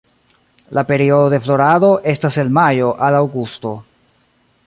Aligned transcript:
La 0.77 0.83
periodo 0.91 1.27
de 1.33 1.39
florado 1.47 1.91
estas 2.13 2.39
el 2.45 2.49
majo 2.59 2.89
al 3.09 3.21
aŭgusto. 3.21 3.75